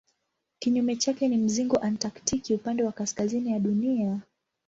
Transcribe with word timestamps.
Kinyume 0.59 0.95
chake 0.95 1.27
ni 1.27 1.37
mzingo 1.37 1.77
antaktiki 1.77 2.53
upande 2.55 2.83
wa 2.83 2.91
kaskazini 2.91 3.51
ya 3.51 3.59
Dunia. 3.59 4.19